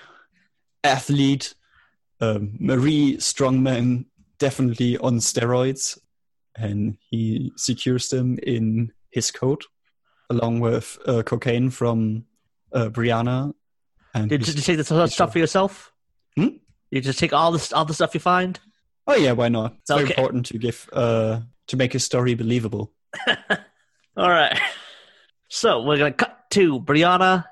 [0.85, 1.55] Athlete,
[2.21, 4.07] um, Marie strongman,
[4.39, 5.99] definitely on steroids,
[6.57, 9.65] and he secures them in his coat,
[10.29, 12.25] along with uh, cocaine from
[12.73, 13.53] uh, Brianna.
[14.15, 15.93] And Did he's- you take the stuff for yourself?
[16.37, 16.49] Hmm?
[16.91, 18.59] You just take all this all the stuff you find.
[19.07, 19.77] oh yeah, why not?
[19.81, 22.93] It's very important to give uh, to make his story believable.
[24.17, 24.59] All right.
[25.49, 27.45] So we're gonna cut to Brianna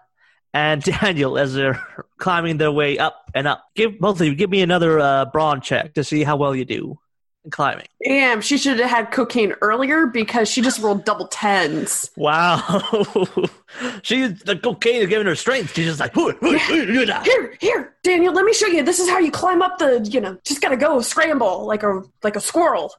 [0.55, 1.83] and Daniel as they're
[2.19, 3.65] climbing their way up and up.
[3.75, 6.65] Give both of you give me another uh, brawn check to see how well you
[6.65, 6.99] do.
[7.45, 7.87] and climbing.
[8.05, 12.11] Damn, she should have had cocaine earlier because she just rolled double tens.
[12.17, 12.59] Wow.
[14.03, 15.75] she the cocaine is giving her strength.
[15.75, 18.83] She's just like, "Hoo, hoo, hoo, hoo, da." Here, here, Daniel, let me show you.
[18.83, 22.03] This is how you climb up the, you know, just gotta go scramble like a
[22.23, 22.95] like a squirrel.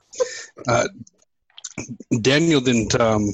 [2.22, 3.00] Daniel didn't.
[3.00, 3.32] Um,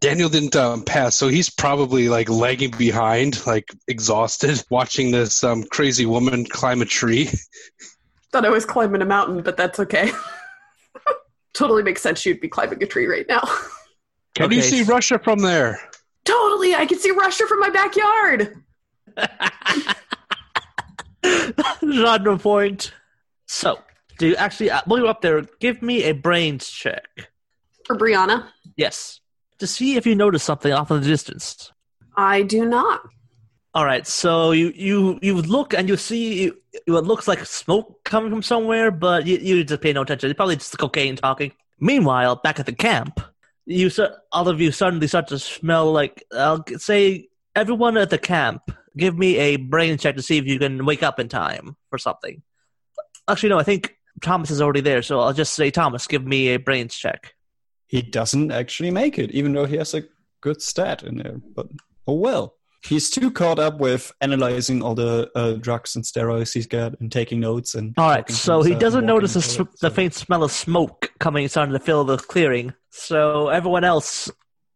[0.00, 5.64] Daniel didn't um, pass, so he's probably like lagging behind, like exhausted, watching this um,
[5.64, 7.30] crazy woman climb a tree.
[8.32, 10.10] Thought I was climbing a mountain, but that's okay.
[11.54, 13.42] totally makes sense she'd be climbing a tree right now.
[14.34, 15.80] Can you see Russia from there?
[16.24, 18.62] totally, I can see Russia from my backyard.
[21.82, 22.92] Genre point.
[23.46, 23.78] So,
[24.18, 27.08] do you actually, uh, while you're up there, give me a brains check.
[27.86, 29.20] For Brianna, Yes.
[29.58, 31.72] To see if you notice something off in the distance.
[32.16, 33.00] I do not.
[33.74, 36.50] All right, so you you you look and you see
[36.86, 40.30] what looks like smoke coming from somewhere, but you, you just pay no attention.
[40.30, 41.52] It's probably just the cocaine talking.
[41.78, 43.20] Meanwhile, back at the camp,
[43.66, 43.90] you
[44.32, 48.72] all of you suddenly start to smell like I'll say everyone at the camp.
[48.96, 51.98] Give me a brain check to see if you can wake up in time for
[51.98, 52.42] something.
[53.28, 56.48] Actually, no, I think Thomas is already there, so I'll just say Thomas, give me
[56.48, 57.34] a brains check.
[57.88, 60.04] He doesn't actually make it, even though he has a
[60.40, 61.40] good stat in there.
[61.54, 61.66] But
[62.06, 62.54] oh well.
[62.86, 67.10] He's too caught up with analyzing all the uh, drugs and steroids he's got and
[67.10, 67.92] taking notes and.
[67.98, 71.10] All right, so he doesn't notice the, sm- into it, the faint smell of smoke
[71.18, 72.72] coming, starting to fill the clearing.
[72.90, 74.30] So everyone else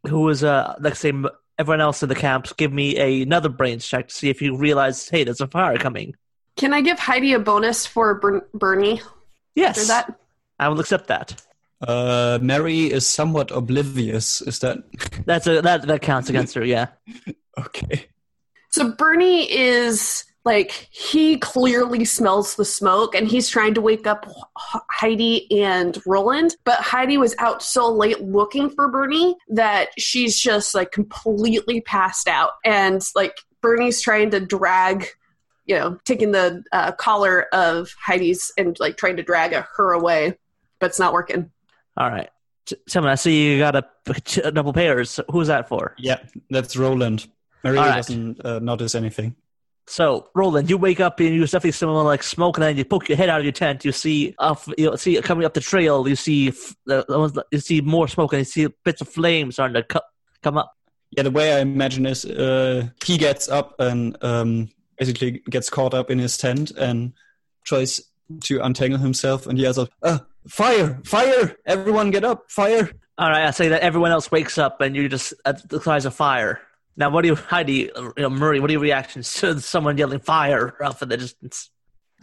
[0.09, 1.13] who was, uh, let's say,
[1.59, 4.57] everyone else in the camps, give me a, another brains check to see if you
[4.57, 6.17] realize, hey, there's a fire coming.
[6.57, 9.01] Can I give Heidi a bonus for Ber- Bernie
[9.55, 10.19] Yes, that?
[10.59, 11.41] I will accept that.
[11.83, 14.41] Uh, Mary is somewhat oblivious.
[14.43, 14.79] Is that
[15.27, 16.65] That's a that that counts against her.
[16.65, 16.89] Yeah.
[17.59, 18.07] okay?
[18.71, 24.27] So Bernie is like he clearly smells the smoke and he's trying to wake up
[24.57, 30.75] Heidi and Roland, but Heidi was out so late looking for Bernie that she's just
[30.75, 35.07] like completely passed out and like Bernie's trying to drag
[35.67, 40.37] you know taking the uh, collar of Heidi's and like trying to drag her away,
[40.81, 41.51] but it's not working.
[41.97, 42.31] All right.
[42.67, 43.85] T- Simon, I see you got a,
[44.45, 45.19] a double pairs.
[45.31, 45.95] Who's that for?
[45.99, 46.19] Yeah,
[46.51, 47.27] that's Roland.
[47.65, 47.97] Maria right.
[47.97, 49.37] doesn't uh, notice anything.
[49.89, 53.09] So, Roland, you wake up and you definitely smell like smoke, and then you poke
[53.09, 53.85] your head out of your tent.
[53.85, 56.09] You see, off, you see coming up the trail.
[56.09, 56.51] You see,
[56.87, 59.75] the, the ones that- you see more smoke, and you see bits of flame starting
[59.75, 60.01] to co-
[60.43, 60.73] come up.
[61.11, 65.95] Yeah, the way I imagine is uh, he gets up and um, basically gets caught
[65.95, 67.13] up in his tent and
[67.65, 68.01] tries
[68.45, 71.01] to untangle himself and yells out, uh, "Fire!
[71.05, 71.57] Fire!
[71.67, 72.51] Everyone get up!
[72.51, 75.79] Fire!" All right, I say that everyone else wakes up, and you just at the
[75.79, 76.61] cries of fire.
[76.97, 78.61] Now, what do you, Heidi, uh, you know, Murray?
[78.61, 81.71] What are your reactions to someone yelling fire off in the distance?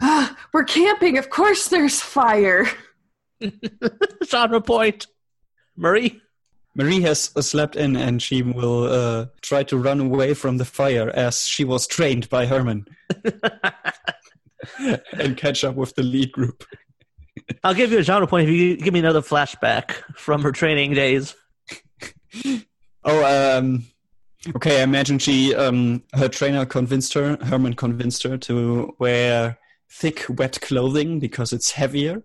[0.00, 1.18] Ah, we're camping.
[1.18, 2.66] Of course, there's fire.
[4.24, 5.06] Genre point,
[5.76, 6.20] Murray.
[6.74, 10.64] Marie has uh, slept in and she will uh, try to run away from the
[10.64, 12.86] fire as she was trained by Herman
[15.12, 16.64] and catch up with the lead group.
[17.64, 20.94] I'll give you a genre point if you give me another flashback from her training
[20.94, 21.34] days.
[23.04, 23.84] Oh, um,
[24.56, 24.80] okay.
[24.80, 29.58] I imagine she, um, her trainer convinced her, Herman convinced her to wear
[29.90, 32.22] thick, wet clothing because it's heavier.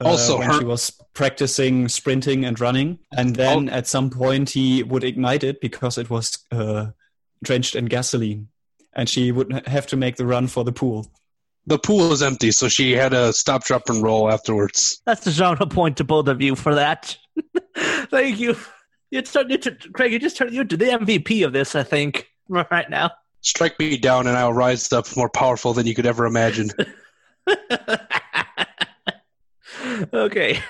[0.00, 4.50] uh, Also, when her- she was practicing sprinting and running, and then at some point
[4.50, 6.86] he would ignite it because it was uh,
[7.42, 8.48] drenched in gasoline,
[8.92, 11.10] and she would have to make the run for the pool.
[11.68, 15.02] The pool is empty, so she had to stop, drop, and roll afterwards.
[15.04, 17.14] That's the genre point to both of you for that.
[17.76, 18.56] Thank you.
[19.10, 19.58] You turned you
[19.92, 20.12] Craig.
[20.12, 21.74] You just turned you into the MVP of this.
[21.74, 23.10] I think right now.
[23.42, 26.70] Strike me down, and I'll rise up more powerful than you could ever imagine.
[30.14, 30.62] okay.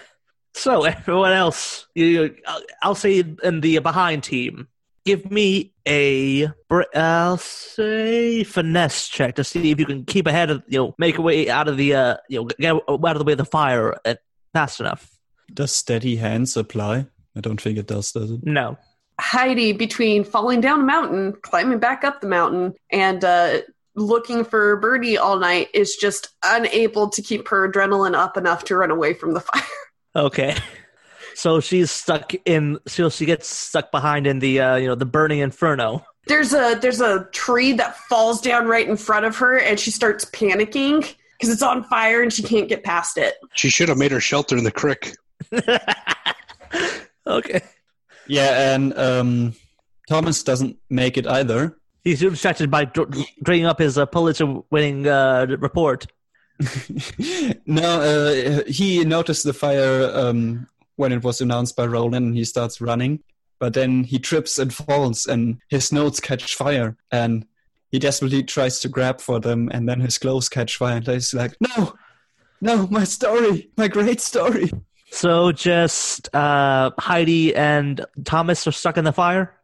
[0.55, 4.67] So everyone else, you, I'll, I'll say in the behind team,
[5.09, 10.51] give me a, br- I'll say finesse check to see if you can keep ahead
[10.51, 13.19] of, you know, make a way out of the, uh, you know, get out of
[13.19, 14.17] the way of the fire uh,
[14.53, 15.19] fast enough.
[15.55, 17.07] Does steady hands apply?
[17.35, 18.41] I don't think it does, does it?
[18.45, 18.77] No.
[19.19, 23.61] Heidi between falling down a mountain, climbing back up the mountain, and uh,
[23.97, 28.77] looking for Birdie all night is just unable to keep her adrenaline up enough to
[28.77, 29.63] run away from the fire.
[30.15, 30.55] Okay.
[31.39, 32.81] So she's stuck in.
[32.89, 36.05] So she gets stuck behind in the, uh, you know, the burning inferno.
[36.27, 39.93] There's a there's a tree that falls down right in front of her, and she
[39.93, 43.37] starts panicking because it's on fire and she can't get past it.
[43.55, 45.15] She should have made her shelter in the crick.
[47.29, 47.61] okay.
[48.27, 49.55] Yeah, and um,
[50.09, 51.79] Thomas doesn't make it either.
[52.03, 56.09] He's distracted by dr- bringing up his uh, Pulitzer-winning uh, report.
[57.65, 60.67] no, uh, he noticed the fire um,
[60.99, 63.21] when it was announced by Roland and he starts running.
[63.61, 66.97] But then he trips and falls and his notes catch fire.
[67.11, 67.47] And
[67.91, 70.97] he desperately tries to grab for them and then his clothes catch fire.
[70.97, 71.95] And he's like, no,
[72.61, 74.71] no, my story, my great story.
[75.11, 79.55] So just uh, Heidi and Thomas are stuck in the fire.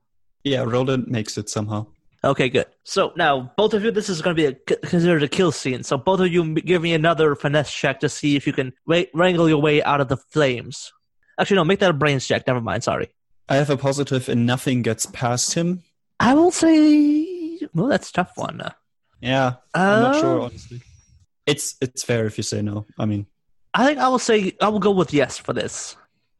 [0.42, 1.86] Yeah, Roland makes it somehow.
[2.22, 2.66] Okay, good.
[2.84, 5.82] So now both of you, this is going to be a, considered a kill scene.
[5.82, 9.48] So both of you give me another finesse check to see if you can wrangle
[9.48, 10.92] your way out of the flames.
[11.38, 12.46] Actually, no, make that a brains check.
[12.46, 12.84] Never mind.
[12.84, 13.10] Sorry.
[13.48, 15.82] I have a positive and nothing gets past him.
[16.20, 18.60] I will say, well, that's a tough one.
[19.20, 20.80] Yeah, I'm not Uh, sure, honestly.
[21.46, 22.86] It's it's fair if you say no.
[22.98, 23.26] I mean,
[23.74, 25.96] I think I will say I will go with yes for this.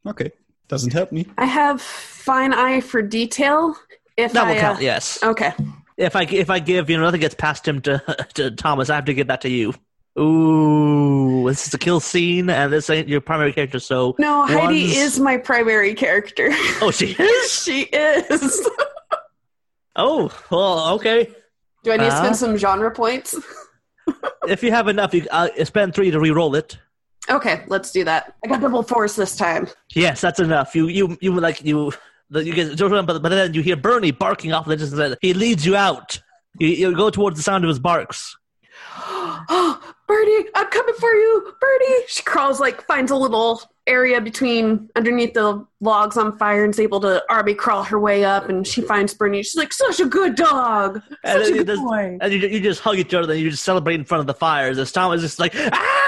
[0.07, 0.31] okay,
[0.67, 1.27] doesn't help me.
[1.37, 3.75] I have fine eye for detail.
[4.17, 4.77] If That I, will count.
[4.79, 5.21] uh, Yes.
[5.23, 5.51] Okay.
[5.97, 8.01] If I if I give you know nothing gets past him to
[8.35, 9.73] to Thomas, I have to give that to you.
[10.17, 13.79] Ooh, this is a kill scene, and this ain't your primary character.
[13.79, 16.49] So No, Heidi is my primary character.
[16.81, 17.51] oh, she is.
[17.51, 18.67] she is.
[19.95, 21.29] Oh, well, okay.
[21.83, 22.17] Do I need to Uh?
[22.19, 23.35] spend some genre points?
[24.47, 26.77] If you have enough, you uh, spend three to re-roll it.
[27.27, 28.35] Okay, let's do that.
[28.43, 29.67] I got double force this time.
[29.95, 30.75] Yes, that's enough.
[30.75, 31.91] You you you like you
[32.29, 35.15] you get but but then you hear Bernie barking off the distance.
[35.21, 36.21] He leads you out.
[36.59, 38.37] You, you go towards the sound of his barks.
[39.47, 42.03] Oh, Birdie, I'm coming for you, Birdie.
[42.07, 46.79] She crawls like finds a little area between underneath the logs on fire and is
[46.79, 48.49] able to army crawl her way up.
[48.49, 49.43] And she finds Bernie.
[49.43, 52.17] She's like, such a good dog, And such a good does- boy.
[52.21, 54.33] And you, you just hug each other and you just celebrate in front of the
[54.33, 54.77] fires.
[54.79, 56.04] As Tom is just like, ah!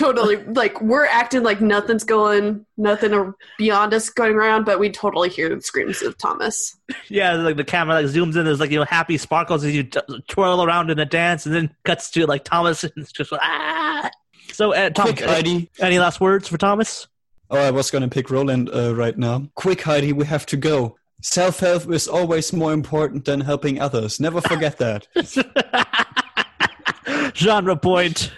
[0.00, 4.88] Totally, like we're acting like nothing's going, nothing ar- beyond us going around, but we
[4.88, 6.74] totally hear the screams of Thomas.
[7.08, 8.46] Yeah, like the camera like zooms in.
[8.46, 11.54] There's like you know happy sparkles as you t- twirl around in a dance, and
[11.54, 14.10] then cuts to like Thomas and it's just ah.
[14.54, 15.70] So, uh, Tom, Quick, Heidi.
[15.80, 17.06] any last words for Thomas?
[17.50, 19.48] Oh, I was gonna pick Roland uh, right now.
[19.54, 20.96] Quick, Heidi, we have to go.
[21.20, 24.18] Self-help is always more important than helping others.
[24.18, 25.08] Never forget that.
[27.36, 28.32] genre point,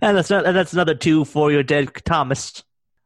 [0.00, 2.62] and that's not, and that's another two for your dead Thomas.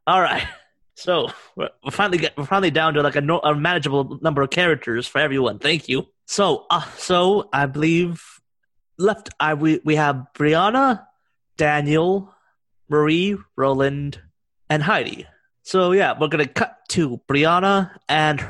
[0.07, 0.47] All right,
[0.95, 4.51] so we're finally get, we're finally down to like a, no, a manageable number of
[4.51, 5.59] characters for everyone.
[5.59, 6.07] Thank you.
[6.27, 8.23] So, uh, so I believe
[8.99, 11.05] left I we we have Brianna,
[11.57, 12.33] Daniel,
[12.89, 14.21] Marie, Roland,
[14.71, 15.27] and Heidi.
[15.63, 18.45] So yeah, we're gonna cut to Brianna and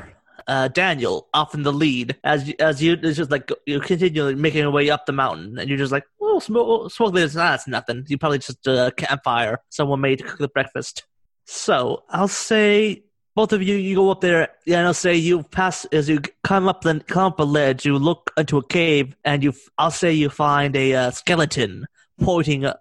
[0.47, 4.61] uh, Daniel off in the lead as as you it's just like you continue making
[4.61, 7.35] your way up the mountain, and you're just like, oh, smoke, smoke this.
[7.35, 8.05] Nah, that's nothing.
[8.07, 11.05] You probably just a campfire someone made to cook the breakfast.
[11.45, 13.03] So I'll say
[13.35, 16.21] both of you, you go up there, yeah, and I'll say you pass as you
[16.43, 17.85] come up the come up a ledge.
[17.85, 21.85] You look into a cave, and you, I'll say you find a uh, skeleton
[22.21, 22.75] pointing uh,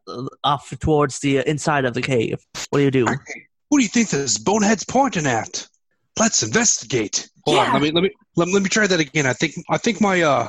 [0.44, 2.38] off towards the uh, inside of the cave.
[2.70, 3.06] What do you do?
[3.70, 5.66] Who do you think this bonehead's pointing at?
[6.18, 7.28] Let's investigate.
[7.44, 7.64] Hold Yeah.
[7.64, 9.26] on, let me let me let, let me try that again.
[9.26, 10.48] I think I think my uh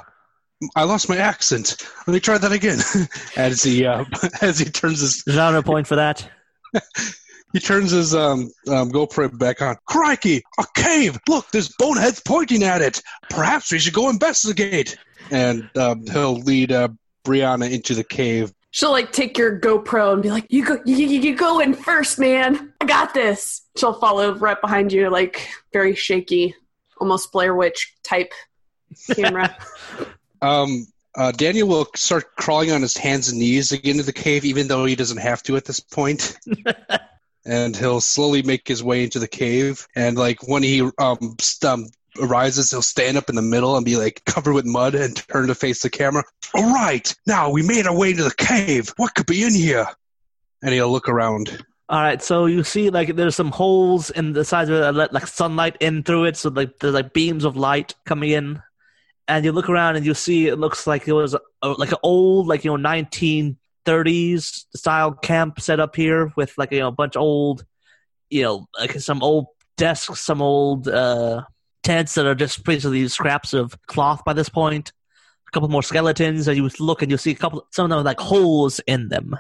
[0.75, 1.75] I lost my accent.
[2.07, 2.79] Let me try that again.
[3.35, 4.05] as he uh,
[4.41, 6.27] as he turns his Genre point for that.
[7.53, 9.75] he turns his um, um GoPro back on.
[9.85, 11.17] Crikey, a cave!
[11.27, 13.01] Look, there's boneheads pointing at it.
[13.29, 14.97] Perhaps we should go investigate.
[15.31, 16.89] And um, he'll lead uh,
[17.25, 18.53] Brianna into the cave.
[18.71, 21.73] She'll like take your GoPro and be like, "You go, you, you, you go in
[21.73, 22.73] first, man.
[22.81, 26.55] I got this." She'll follow right behind you, like very shaky,
[26.99, 28.31] almost Blair Witch type
[29.13, 29.55] camera.
[30.45, 34.13] Um, uh, Daniel will start crawling on his hands and knees to get into the
[34.13, 36.38] cave, even though he doesn't have to at this point.
[37.45, 39.88] and he'll slowly make his way into the cave.
[39.95, 41.88] And like when he um, um
[42.21, 45.47] arises, he'll stand up in the middle and be like covered with mud and turn
[45.47, 46.23] to face the camera.
[46.53, 48.93] All right, now we made our way to the cave.
[48.97, 49.88] What could be in here?
[50.62, 51.63] And he'll look around.
[51.88, 54.95] All right, so you see like there's some holes in the sides of it that
[54.95, 58.62] let like sunlight in through it, so like there's like beams of light coming in,
[59.27, 61.97] and you look around and you see it looks like it was a, like an
[62.03, 66.91] old like you know 1930s style camp set up here with like you know a
[66.91, 67.65] bunch of old,
[68.29, 71.43] you know like some old desks, some old uh
[71.83, 74.91] tents that are just basically scraps of cloth by this point.
[75.47, 78.03] A couple more skeletons, and you look and you see a couple some of them
[78.03, 79.36] like holes in them,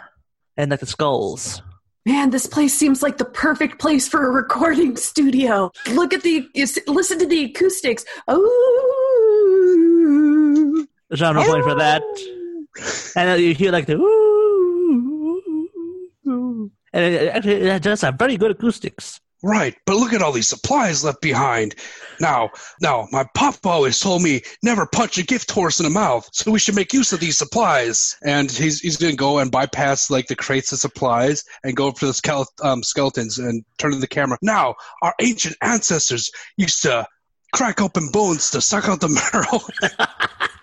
[0.55, 1.61] and like the skulls.
[2.07, 5.71] Man, this place seems like the perfect place for a recording studio.
[5.93, 6.47] Look at the,
[6.85, 8.05] listen to the acoustics.
[8.27, 9.04] Oh,
[11.13, 12.01] genre point for that.
[13.15, 14.25] And then you hear like the ooh,
[16.93, 19.21] and it, actually it does have very good acoustics.
[19.43, 21.75] Right, but look at all these supplies left behind.
[22.19, 22.49] Now,
[22.81, 26.49] now, my papa always told me never punch a gift horse in the mouth, so
[26.49, 28.15] we should make use of these supplies.
[28.25, 32.07] And he's he's gonna go and bypass like the crates of supplies and go for
[32.07, 34.37] the skele- um, skeletons and turn to the camera.
[34.41, 37.05] Now, our ancient ancestors used to
[37.53, 40.47] crack open bones to suck out the marrow.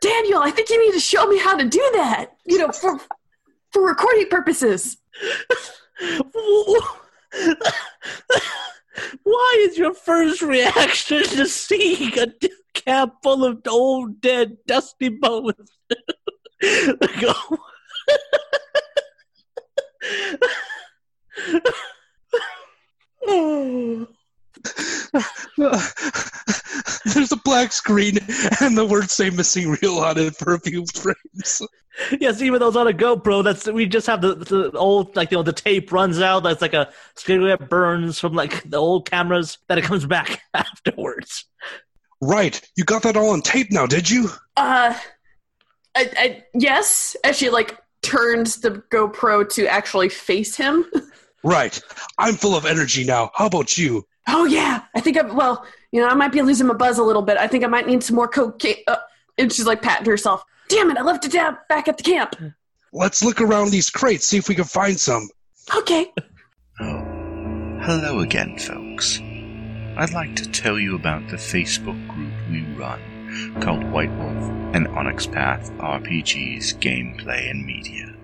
[0.00, 2.36] Daniel, I think you need to show me how to do that.
[2.44, 3.00] You know, for
[3.72, 4.98] for recording purposes.
[9.22, 12.28] Why is your first reaction to seeing a
[12.74, 15.70] camp full of old, dead, dusty bones?
[16.60, 17.32] Go.
[27.04, 28.18] There's a black screen
[28.60, 31.62] and the words say missing reel on it for a few frames.
[32.20, 35.30] yes, even though it's on a GoPro, that's we just have the, the old like
[35.30, 36.42] you know the tape runs out.
[36.42, 39.58] That's like a cigarette burns from like the old cameras.
[39.68, 41.44] That it comes back afterwards.
[42.20, 44.30] Right, you got that all on tape now, did you?
[44.56, 44.98] Uh,
[45.98, 47.16] I, I, yes.
[47.24, 50.84] As she like turns the GoPro to actually face him.
[51.44, 51.80] Right.
[52.18, 53.30] I'm full of energy now.
[53.32, 54.04] How about you?
[54.26, 55.36] Oh yeah, I think I'm.
[55.36, 57.36] Well, you know, I might be losing my buzz a little bit.
[57.36, 58.82] I think I might need some more cocaine.
[58.88, 58.96] Uh,
[59.38, 60.42] and she's like patting herself.
[60.68, 60.98] Damn it!
[60.98, 62.34] I left it down back at the camp.
[62.92, 65.28] Let's look around these crates, see if we can find some.
[65.76, 66.12] Okay.
[66.80, 67.04] Oh,
[67.82, 69.20] hello again, folks.
[69.96, 73.00] I'd like to tell you about the Facebook group we run
[73.60, 78.14] called White Wolf and Onyx Path RPGs Gameplay and Media.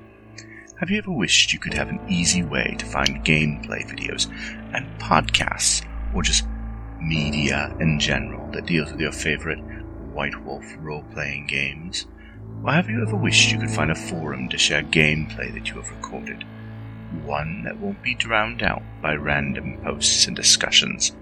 [0.78, 4.28] Have you ever wished you could have an easy way to find gameplay videos
[4.74, 6.46] and podcasts, or just
[7.00, 9.60] media in general that deals with your favorite
[10.12, 12.06] White Wolf role playing games?
[12.64, 15.76] Or have you ever wished you could find a forum to share gameplay that you
[15.76, 16.44] have recorded?
[17.24, 21.14] One that won't be drowned out by random posts and discussions,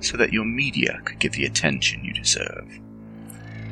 [0.00, 2.80] so that your media could get the attention you deserve.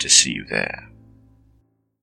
[0.00, 0.87] to see you there.